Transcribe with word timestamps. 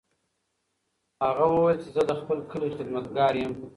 هغه 1.25 1.45
وویل 1.49 1.77
چې 1.83 1.89
زه 1.95 2.01
د 2.09 2.11
خپل 2.21 2.37
کلي 2.51 2.69
خدمتګار 2.77 3.33
یم. 3.41 3.53